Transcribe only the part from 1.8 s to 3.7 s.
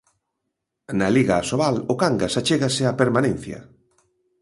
o Cangas achégase á permanencia.